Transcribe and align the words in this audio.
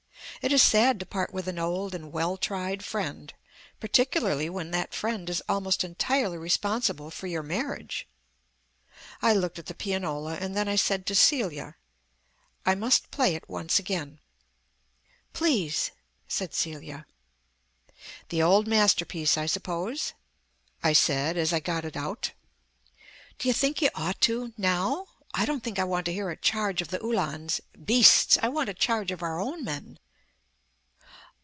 It 0.43 0.51
is 0.51 0.63
sad 0.63 0.99
to 0.99 1.05
part 1.05 1.31
with 1.31 1.47
an 1.47 1.59
old 1.59 1.93
and 1.93 2.11
well 2.11 2.35
tried 2.35 2.83
friend, 2.83 3.31
particularly 3.79 4.49
when 4.49 4.71
that 4.71 4.91
friend 4.95 5.29
is 5.29 5.43
almost 5.47 5.83
entirely 5.83 6.39
responsible 6.39 7.11
for 7.11 7.27
your 7.27 7.43
marriage. 7.43 8.07
I 9.21 9.33
looked 9.33 9.59
at 9.59 9.67
the 9.67 9.75
pianola 9.75 10.37
and 10.41 10.57
then 10.57 10.67
I 10.67 10.77
said 10.77 11.05
to 11.05 11.13
Celia, 11.13 11.75
"I 12.65 12.73
must 12.73 13.11
play 13.11 13.35
it 13.35 13.47
once 13.47 13.77
again." 13.77 14.19
"Please," 15.31 15.91
said 16.27 16.55
Celia. 16.55 17.05
"The 18.29 18.41
old 18.41 18.65
masterpiece, 18.65 19.37
I 19.37 19.45
suppose?" 19.45 20.13
I 20.81 20.93
said, 20.93 21.37
as 21.37 21.53
I 21.53 21.59
got 21.59 21.85
it 21.85 21.95
out. 21.95 22.31
"Do 23.37 23.47
you 23.47 23.53
think 23.53 23.79
you 23.79 23.91
ought 23.93 24.19
to 24.21 24.53
now? 24.57 25.05
I 25.35 25.45
don't 25.45 25.63
think 25.63 25.77
I 25.77 25.83
want 25.83 26.07
to 26.07 26.13
hear 26.13 26.31
a 26.31 26.35
charge 26.35 26.81
of 26.81 26.87
the 26.87 26.97
Uhlans 26.97 27.61
beasts; 27.85 28.39
I 28.41 28.47
want 28.49 28.69
a 28.69 28.73
charge 28.73 29.11
of 29.11 29.21
our 29.21 29.39
own 29.39 29.63
men." 29.63 29.99